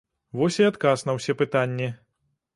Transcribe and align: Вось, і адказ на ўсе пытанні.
Вось, 0.39 0.57
і 0.61 0.65
адказ 0.69 1.03
на 1.11 1.15
ўсе 1.19 1.37
пытанні. 1.43 1.93